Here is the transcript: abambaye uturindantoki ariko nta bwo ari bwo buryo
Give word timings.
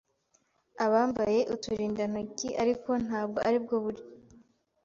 abambaye 0.85 1.39
uturindantoki 1.55 2.47
ariko 2.61 2.89
nta 3.05 3.21
bwo 3.27 3.39
ari 3.47 3.57
bwo 3.63 3.77
buryo 3.83 4.05